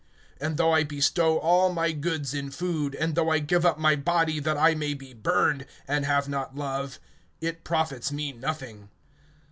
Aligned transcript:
(3)And 0.39 0.57
though 0.57 0.71
I 0.73 0.83
bestow 0.83 1.37
all 1.37 1.71
my 1.71 1.91
goods 1.91 2.33
in 2.33 2.49
food, 2.49 2.95
and 2.95 3.13
though 3.13 3.29
I 3.29 3.37
give 3.37 3.63
up 3.63 3.77
my 3.77 3.95
body 3.95 4.39
that 4.39 4.57
I 4.57 4.73
may 4.73 4.95
be 4.95 5.13
burned, 5.13 5.67
and 5.87 6.07
have 6.07 6.27
not 6.27 6.55
love, 6.55 6.97
it 7.39 7.63
profits 7.63 8.11
me 8.11 8.31
nothing. 8.31 8.89